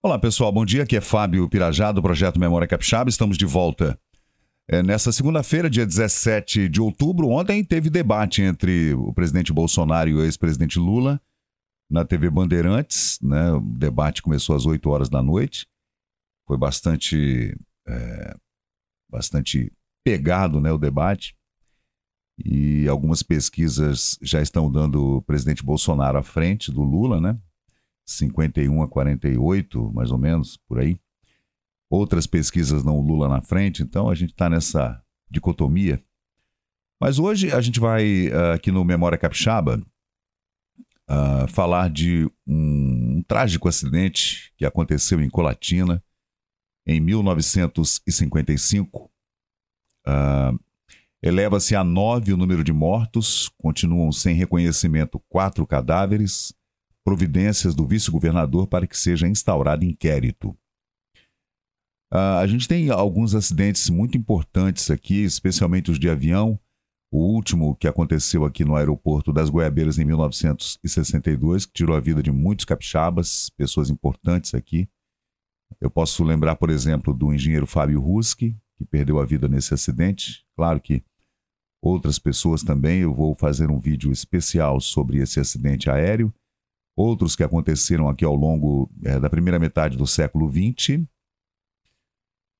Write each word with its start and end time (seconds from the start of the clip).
Olá 0.00 0.16
pessoal, 0.16 0.52
bom 0.52 0.64
dia. 0.64 0.84
Aqui 0.84 0.96
é 0.96 1.00
Fábio 1.00 1.48
Pirajá 1.48 1.90
do 1.90 2.00
Projeto 2.00 2.38
Memória 2.38 2.68
Capixaba. 2.68 3.10
Estamos 3.10 3.36
de 3.36 3.44
volta 3.44 3.98
é, 4.68 4.80
nessa 4.80 5.10
segunda-feira, 5.10 5.68
dia 5.68 5.84
17 5.84 6.68
de 6.68 6.80
outubro. 6.80 7.28
Ontem 7.30 7.64
teve 7.64 7.90
debate 7.90 8.40
entre 8.40 8.94
o 8.94 9.12
presidente 9.12 9.52
Bolsonaro 9.52 10.08
e 10.08 10.14
o 10.14 10.22
ex-presidente 10.22 10.78
Lula 10.78 11.20
na 11.90 12.04
TV 12.04 12.30
Bandeirantes. 12.30 13.18
Né? 13.20 13.50
O 13.50 13.60
debate 13.60 14.22
começou 14.22 14.54
às 14.54 14.66
8 14.66 14.88
horas 14.88 15.08
da 15.08 15.20
noite. 15.20 15.66
Foi 16.46 16.56
bastante, 16.56 17.58
é, 17.84 18.36
bastante 19.10 19.72
pegado 20.04 20.60
né, 20.60 20.70
o 20.70 20.78
debate. 20.78 21.36
E 22.38 22.86
algumas 22.86 23.20
pesquisas 23.20 24.16
já 24.22 24.40
estão 24.40 24.70
dando 24.70 25.16
o 25.16 25.22
presidente 25.22 25.64
Bolsonaro 25.64 26.18
à 26.18 26.22
frente 26.22 26.70
do 26.70 26.82
Lula, 26.82 27.20
né? 27.20 27.36
51 28.08 28.82
a 28.82 28.88
48, 28.88 29.92
mais 29.92 30.10
ou 30.10 30.16
menos, 30.16 30.56
por 30.56 30.80
aí. 30.80 30.98
Outras 31.90 32.26
pesquisas 32.26 32.82
não 32.82 33.00
Lula 33.00 33.28
na 33.28 33.42
frente, 33.42 33.82
então 33.82 34.08
a 34.08 34.14
gente 34.14 34.30
está 34.30 34.48
nessa 34.48 35.02
dicotomia. 35.30 36.02
Mas 37.00 37.18
hoje 37.18 37.52
a 37.52 37.60
gente 37.60 37.78
vai, 37.78 38.28
uh, 38.28 38.52
aqui 38.54 38.72
no 38.72 38.82
Memória 38.82 39.18
Capixaba, 39.18 39.80
uh, 41.08 41.46
falar 41.48 41.90
de 41.90 42.26
um, 42.46 43.22
trágico 43.28 43.68
acidente 43.68 44.54
que 44.56 44.64
aconteceu 44.64 45.20
em 45.20 45.28
Colatina 45.28 46.02
em 46.86 46.98
1955. 47.00 49.04
Uh, 49.04 49.10
ah, 50.06 50.54
Eleva-se 51.20 51.74
a 51.74 51.82
nove 51.84 52.32
o 52.32 52.36
número 52.36 52.62
de 52.64 52.72
mortos, 52.72 53.50
continuam 53.58 54.12
sem 54.12 54.36
reconhecimento 54.36 55.20
quatro 55.28 55.66
cadáveres 55.66 56.54
providências 57.08 57.74
do 57.74 57.86
vice-governador 57.86 58.66
para 58.66 58.86
que 58.86 58.94
seja 58.94 59.26
instaurado 59.26 59.82
inquérito. 59.82 60.50
Uh, 62.12 62.36
a 62.38 62.46
gente 62.46 62.68
tem 62.68 62.90
alguns 62.90 63.34
acidentes 63.34 63.88
muito 63.88 64.18
importantes 64.18 64.90
aqui, 64.90 65.24
especialmente 65.24 65.90
os 65.90 65.98
de 65.98 66.10
avião. 66.10 66.60
O 67.10 67.20
último 67.20 67.74
que 67.76 67.88
aconteceu 67.88 68.44
aqui 68.44 68.62
no 68.62 68.76
aeroporto 68.76 69.32
das 69.32 69.48
Goiabeiras 69.48 69.98
em 69.98 70.04
1962, 70.04 71.64
que 71.64 71.72
tirou 71.72 71.96
a 71.96 72.00
vida 72.00 72.22
de 72.22 72.30
muitos 72.30 72.66
capixabas, 72.66 73.48
pessoas 73.56 73.88
importantes 73.88 74.54
aqui. 74.54 74.86
Eu 75.80 75.88
posso 75.88 76.22
lembrar, 76.22 76.56
por 76.56 76.68
exemplo, 76.68 77.14
do 77.14 77.32
engenheiro 77.32 77.66
Fábio 77.66 78.02
Ruski, 78.02 78.54
que 78.76 78.84
perdeu 78.84 79.18
a 79.18 79.24
vida 79.24 79.48
nesse 79.48 79.72
acidente. 79.72 80.44
Claro 80.54 80.78
que 80.78 81.02
outras 81.80 82.18
pessoas 82.18 82.62
também. 82.62 83.00
Eu 83.00 83.14
vou 83.14 83.34
fazer 83.34 83.70
um 83.70 83.80
vídeo 83.80 84.12
especial 84.12 84.78
sobre 84.78 85.22
esse 85.22 85.40
acidente 85.40 85.88
aéreo 85.88 86.30
outros 86.98 87.36
que 87.36 87.44
aconteceram 87.44 88.08
aqui 88.08 88.24
ao 88.24 88.34
longo 88.34 88.90
é, 89.04 89.20
da 89.20 89.30
primeira 89.30 89.58
metade 89.58 89.96
do 89.96 90.06
século 90.06 90.50
XX. 90.50 91.00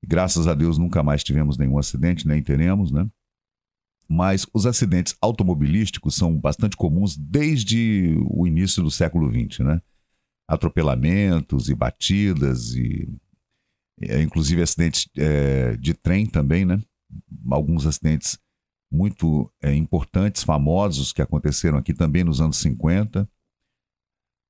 Graças 0.06 0.46
a 0.46 0.54
Deus 0.54 0.78
nunca 0.78 1.02
mais 1.02 1.24
tivemos 1.24 1.58
nenhum 1.58 1.76
acidente, 1.76 2.26
nem 2.26 2.40
teremos, 2.40 2.92
né? 2.92 3.10
Mas 4.08 4.46
os 4.54 4.64
acidentes 4.64 5.16
automobilísticos 5.20 6.14
são 6.14 6.38
bastante 6.38 6.76
comuns 6.76 7.16
desde 7.16 8.16
o 8.30 8.46
início 8.46 8.82
do 8.82 8.92
século 8.92 9.28
XX, 9.28 9.58
né? 9.58 9.82
Atropelamentos 10.46 11.68
e 11.68 11.74
batidas 11.74 12.74
e 12.74 13.08
é, 14.00 14.22
inclusive 14.22 14.62
acidentes 14.62 15.08
é, 15.16 15.76
de 15.76 15.94
trem 15.94 16.26
também, 16.26 16.64
né? 16.64 16.80
Alguns 17.50 17.86
acidentes 17.86 18.38
muito 18.90 19.52
importantes, 19.64 20.44
famosos 20.44 21.12
que 21.12 21.20
aconteceram 21.20 21.76
aqui 21.76 21.92
também 21.92 22.24
nos 22.24 22.40
anos 22.40 22.56
50 22.58 23.28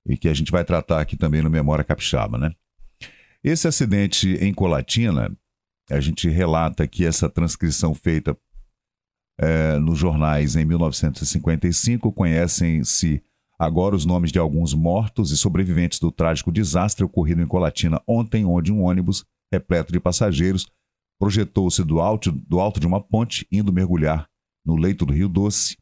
e 0.06 0.16
que 0.16 0.28
a 0.28 0.34
gente 0.34 0.50
vai 0.50 0.64
tratar 0.64 1.00
aqui 1.00 1.16
também 1.16 1.42
no 1.42 1.50
Memória 1.50 1.84
Capixaba, 1.84 2.38
né? 2.38 2.52
Esse 3.42 3.68
acidente 3.68 4.34
em 4.40 4.52
Colatina, 4.52 5.30
a 5.90 6.00
gente 6.00 6.28
relata 6.28 6.86
que 6.86 7.04
essa 7.04 7.28
transcrição 7.28 7.94
feita 7.94 8.36
é, 9.38 9.78
nos 9.78 9.98
jornais 9.98 10.56
em 10.56 10.64
1955 10.64 12.12
conhecem-se 12.12 13.22
agora 13.58 13.94
os 13.94 14.04
nomes 14.04 14.32
de 14.32 14.38
alguns 14.38 14.74
mortos 14.74 15.30
e 15.30 15.36
sobreviventes 15.36 15.98
do 15.98 16.10
trágico 16.10 16.52
desastre 16.52 17.04
ocorrido 17.04 17.40
em 17.40 17.46
Colatina 17.46 18.02
ontem, 18.06 18.44
onde 18.44 18.72
um 18.72 18.82
ônibus 18.82 19.24
repleto 19.52 19.92
de 19.92 20.00
passageiros 20.00 20.66
projetou-se 21.18 21.82
do 21.82 22.00
alto, 22.00 22.30
do 22.30 22.60
alto 22.60 22.78
de 22.78 22.86
uma 22.86 23.00
ponte, 23.00 23.46
indo 23.50 23.72
mergulhar 23.72 24.28
no 24.64 24.76
leito 24.76 25.06
do 25.06 25.12
Rio 25.12 25.28
Doce, 25.28 25.76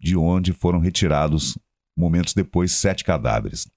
de 0.00 0.16
onde 0.16 0.52
foram 0.52 0.78
retirados 0.78 1.58
Momentos 1.96 2.34
depois, 2.34 2.72
sete 2.72 3.04
cadáveres. 3.04 3.68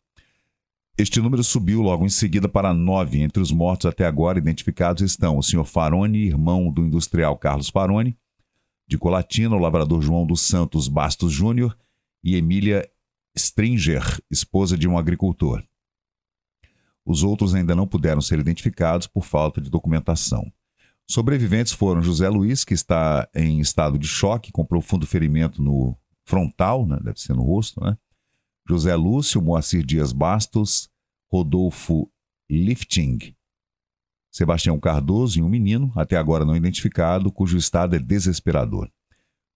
Este 0.98 1.20
número 1.20 1.44
subiu 1.44 1.82
logo 1.82 2.06
em 2.06 2.10
seguida 2.10 2.48
para 2.48 2.74
nove. 2.74 3.20
Entre 3.20 3.42
os 3.42 3.52
mortos 3.52 3.86
até 3.86 4.06
agora 4.06 4.40
identificados 4.40 5.04
estão 5.04 5.38
o 5.38 5.44
Sr. 5.44 5.66
Farone, 5.66 6.20
irmão 6.20 6.72
do 6.72 6.86
industrial 6.86 7.38
Carlos 7.38 7.70
Farone, 7.70 8.18
de 8.88 8.98
Colatina, 8.98 9.56
o 9.56 9.60
lavrador 9.60 10.02
João 10.02 10.26
dos 10.26 10.42
Santos 10.42 10.88
Bastos 10.88 11.34
Júnior 11.34 11.78
e 12.24 12.36
Emília 12.36 12.90
Stringer, 13.36 14.22
esposa 14.32 14.78
de 14.78 14.88
um 14.88 14.98
agricultor. 14.98 15.62
Os 17.06 17.24
outros 17.24 17.54
ainda 17.54 17.76
não 17.76 17.86
puderam 17.86 18.22
ser 18.22 18.40
identificados 18.40 19.06
por 19.06 19.26
falta 19.26 19.60
de 19.60 19.70
documentação. 19.70 20.50
Sobreviventes 21.08 21.74
foram 21.74 22.02
José 22.02 22.30
Luiz, 22.30 22.64
que 22.64 22.74
está 22.74 23.28
em 23.36 23.60
estado 23.60 24.00
de 24.00 24.08
choque, 24.08 24.52
com 24.52 24.66
profundo 24.66 25.06
ferimento 25.06 25.62
no 25.62 25.96
frontal, 26.24 26.88
né? 26.88 26.98
deve 27.04 27.20
ser 27.20 27.34
no 27.34 27.44
rosto, 27.44 27.84
né? 27.84 27.96
José 28.68 28.96
Lúcio, 28.96 29.42
Moacir 29.42 29.86
Dias 29.86 30.12
Bastos, 30.12 30.90
Rodolfo 31.32 32.10
Lifting, 32.50 33.36
Sebastião 34.32 34.80
Cardoso 34.80 35.40
e 35.40 35.42
um 35.42 35.50
menino, 35.50 35.92
até 35.96 36.18
agora 36.18 36.44
não 36.44 36.56
identificado, 36.56 37.32
cujo 37.32 37.58
estado 37.58 37.96
é 37.96 38.00
desesperador. 38.00 38.90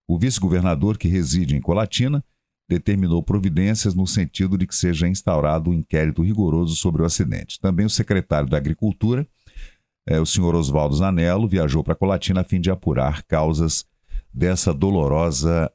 O 0.07 0.17
vice-governador, 0.17 0.97
que 0.97 1.07
reside 1.07 1.55
em 1.55 1.61
Colatina, 1.61 2.23
determinou 2.67 3.21
providências 3.21 3.93
no 3.93 4.07
sentido 4.07 4.57
de 4.57 4.65
que 4.65 4.75
seja 4.75 5.07
instaurado 5.07 5.71
um 5.71 5.73
inquérito 5.73 6.21
rigoroso 6.21 6.75
sobre 6.75 7.01
o 7.01 7.05
acidente. 7.05 7.59
Também 7.59 7.85
o 7.85 7.89
secretário 7.89 8.47
da 8.47 8.57
Agricultura, 8.57 9.27
é, 10.07 10.19
o 10.19 10.25
senhor 10.25 10.55
Oswaldo 10.55 10.95
Zanello, 10.95 11.47
viajou 11.47 11.83
para 11.83 11.95
Colatina 11.95 12.41
a 12.41 12.43
fim 12.43 12.61
de 12.61 12.71
apurar 12.71 13.23
causas 13.23 13.85
dessa 14.33 14.73
dolorosa 14.73 15.71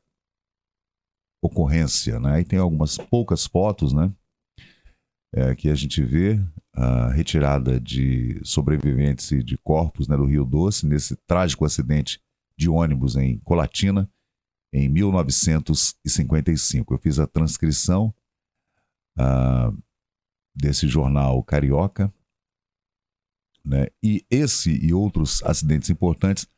ocorrência, 1.45 2.19
né? 2.19 2.41
E 2.41 2.45
tem 2.45 2.59
algumas 2.59 2.97
poucas 2.97 3.47
fotos, 3.47 3.93
né? 3.93 4.11
É, 5.35 5.55
que 5.55 5.69
a 5.69 5.75
gente 5.75 6.03
vê 6.03 6.41
a 6.73 7.11
retirada 7.11 7.79
de 7.79 8.41
sobreviventes 8.45 9.31
e 9.33 9.43
de 9.43 9.59
corpos 9.59 10.09
né, 10.09 10.17
do 10.17 10.25
Rio 10.27 10.45
Doce 10.45 10.87
nesse 10.87 11.17
trágico 11.27 11.65
acidente 11.65 12.21
de 12.57 12.69
ônibus 12.69 13.17
em 13.17 13.41
Colatina 13.41 14.09
em 14.73 14.89
1955. 14.89 16.95
Eu 16.95 16.99
fiz 16.99 17.19
a 17.19 17.27
transcrição 17.27 18.15
uh, 19.19 19.77
desse 20.55 20.87
jornal 20.89 21.43
carioca, 21.43 22.15
né? 23.65 23.89
E 24.03 24.25
esse 24.31 24.71
e 24.71 24.95
outros 24.95 25.43
acidentes 25.43 25.91
importantes 25.91 26.49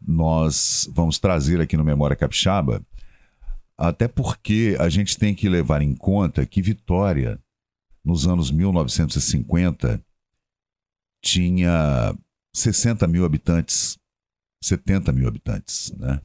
nós 0.00 0.88
vamos 0.92 1.18
trazer 1.18 1.60
aqui 1.60 1.76
no 1.76 1.84
Memória 1.84 2.16
Capixaba 2.16 2.82
até 3.78 4.08
porque 4.08 4.76
a 4.80 4.88
gente 4.88 5.18
tem 5.18 5.34
que 5.34 5.48
levar 5.48 5.82
em 5.82 5.94
conta 5.94 6.46
que 6.46 6.62
Vitória, 6.62 7.38
nos 8.04 8.26
anos 8.26 8.50
1950, 8.50 10.02
tinha 11.22 12.16
60 12.54 13.06
mil 13.06 13.24
habitantes, 13.24 13.98
70 14.62 15.12
mil 15.12 15.28
habitantes, 15.28 15.92
né? 15.92 16.20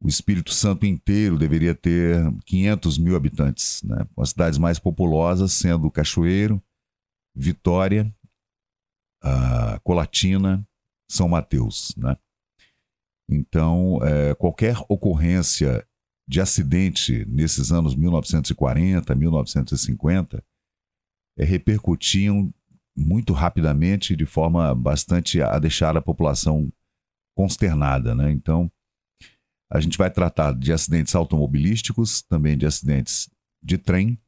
O 0.00 0.06
Espírito 0.06 0.52
Santo 0.52 0.86
inteiro 0.86 1.36
deveria 1.36 1.74
ter 1.74 2.16
500 2.44 2.98
mil 2.98 3.16
habitantes, 3.16 3.82
né? 3.82 4.06
As 4.16 4.30
cidades 4.30 4.58
mais 4.58 4.78
populosas 4.78 5.52
sendo 5.52 5.90
Cachoeiro, 5.90 6.62
Vitória, 7.34 8.14
Colatina, 9.82 10.66
São 11.10 11.28
Mateus, 11.28 11.94
né? 11.96 12.16
Então, 13.28 13.98
é, 14.02 14.34
qualquer 14.34 14.76
ocorrência 14.88 15.86
de 16.28 16.42
acidente 16.42 17.24
nesses 17.26 17.72
anos 17.72 17.96
1940, 17.96 19.14
1950, 19.14 20.44
é, 21.38 21.44
repercutiam 21.44 22.52
muito 22.94 23.32
rapidamente, 23.32 24.14
de 24.14 24.26
forma 24.26 24.74
bastante 24.74 25.40
a 25.40 25.58
deixar 25.58 25.96
a 25.96 26.02
população 26.02 26.70
consternada. 27.34 28.14
Né? 28.14 28.30
Então, 28.30 28.70
a 29.72 29.80
gente 29.80 29.96
vai 29.96 30.10
tratar 30.10 30.52
de 30.52 30.70
acidentes 30.72 31.14
automobilísticos, 31.14 32.20
também 32.22 32.58
de 32.58 32.66
acidentes 32.66 33.30
de 33.62 33.78
trem 33.78 34.20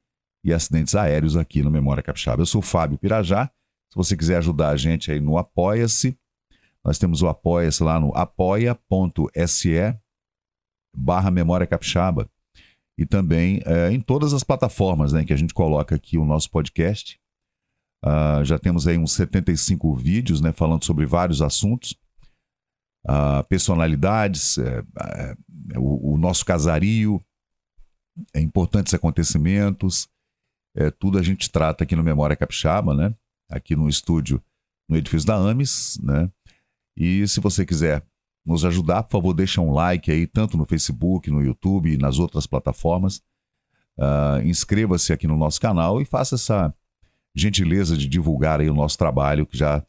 e 0.43 0.55
acidentes 0.55 0.95
aéreos 0.95 1.37
aqui 1.37 1.63
no 1.63 1.71
Memória 1.71 2.03
Capixaba. 2.03 2.41
Eu 2.41 2.47
sou 2.47 2.61
o 2.61 2.65
Fábio 2.65 2.97
Pirajá. 2.97 3.47
Se 3.93 3.97
você 3.97 4.17
quiser 4.17 4.39
ajudar 4.39 4.71
a 4.71 4.77
gente 4.77 5.11
aí 5.11 5.21
no 5.21 5.37
Apoia-se, 5.37 6.17
nós 6.83 6.99
temos 6.99 7.21
o 7.21 7.29
Apoia-se 7.29 7.83
lá 7.83 8.01
no 8.01 8.17
apoia.se 8.17 9.77
barra 10.95 11.31
Memória 11.31 11.67
Capixaba. 11.67 12.29
E 12.99 13.07
também 13.07 13.63
é, 13.65 13.91
em 13.91 14.01
todas 14.01 14.33
as 14.35 14.45
plataformas 14.45 15.13
né, 15.13 15.25
que 15.25 15.33
a 15.33 15.37
gente 15.37 15.55
coloca 15.55 15.95
aqui 15.95 16.19
o 16.19 16.25
nosso 16.25 16.51
podcast. 16.51 17.19
Uh, 18.05 18.43
já 18.45 18.59
temos 18.59 18.87
aí 18.87 18.97
uns 18.97 19.13
75 19.13 19.95
vídeos, 19.95 20.41
né, 20.41 20.53
falando 20.53 20.85
sobre 20.85 21.05
vários 21.05 21.43
assuntos, 21.43 21.95
uh, 23.07 23.45
personalidades, 23.47 24.57
é, 24.57 24.79
é, 24.79 25.79
o, 25.79 26.15
o, 26.15 26.19
nosso 26.19 26.45
casario, 26.45 27.23
é, 28.35 28.41
importantes 28.41 28.95
acontecimentos, 28.95 30.09
é, 30.75 30.91
tudo 30.91 31.19
a 31.19 31.23
gente 31.23 31.51
trata 31.51 31.85
aqui 31.85 31.95
no 31.95 32.03
Memória 32.03 32.37
Capixaba, 32.37 32.95
né, 32.95 33.15
aqui 33.51 33.77
no 33.77 33.87
estúdio, 33.87 34.43
no 34.89 34.97
edifício 34.97 35.27
da 35.27 35.37
AMES, 35.37 35.99
né, 36.03 36.31
e 36.97 37.29
se 37.29 37.39
você 37.39 37.67
quiser 37.67 38.03
nos 38.51 38.65
ajudar, 38.65 39.05
por 39.05 39.13
favor, 39.13 39.33
deixa 39.33 39.61
um 39.61 39.73
like 39.73 40.11
aí, 40.11 40.27
tanto 40.27 40.57
no 40.57 40.67
Facebook, 40.67 41.31
no 41.31 41.41
YouTube 41.41 41.93
e 41.93 41.97
nas 41.97 42.19
outras 42.19 42.47
plataformas. 42.47 43.23
Uh, 43.97 44.43
Inscreva-se 44.45 45.13
aqui 45.13 45.27
no 45.27 45.37
nosso 45.37 45.61
canal 45.61 46.03
e 46.03 46.05
faça 46.05 46.35
essa 46.35 46.75
gentileza 47.35 47.97
de 47.97 48.09
divulgar 48.09 48.61
aí 48.61 48.69
o 48.69 48.75
nosso 48.75 48.99
trabalho, 48.99 49.47
que 49.47 49.57
já 49.57 49.85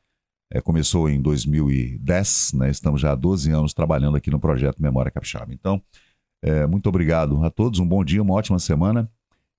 é, 0.51 0.61
começou 0.61 1.09
em 1.09 1.19
2010, 1.19 2.53
né? 2.53 2.69
Estamos 2.69 3.01
já 3.01 3.13
há 3.13 3.15
12 3.15 3.49
anos 3.51 3.73
trabalhando 3.73 4.17
aqui 4.17 4.29
no 4.29 4.39
projeto 4.39 4.81
Memória 4.81 5.11
Capixaba. 5.11 5.51
Então, 5.51 5.81
é, 6.43 6.67
muito 6.67 6.87
obrigado 6.87 7.43
a 7.43 7.49
todos, 7.49 7.79
um 7.79 7.87
bom 7.87 8.03
dia, 8.03 8.21
uma 8.21 8.33
ótima 8.33 8.59
semana 8.59 9.09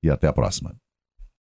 e 0.03 0.11
até 0.11 0.29
a 0.29 0.33
próxima. 0.33 0.82